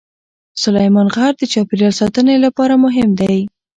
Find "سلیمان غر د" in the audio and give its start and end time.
0.61-1.43